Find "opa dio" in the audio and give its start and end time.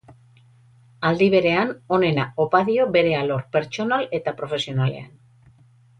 2.45-2.89